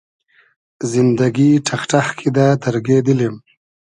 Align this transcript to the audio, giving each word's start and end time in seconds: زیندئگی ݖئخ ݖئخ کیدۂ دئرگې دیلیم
زیندئگی 0.91 1.49
ݖئخ 1.65 1.81
ݖئخ 1.89 2.07
کیدۂ 2.17 2.45
دئرگې 2.61 2.97
دیلیم 3.05 3.35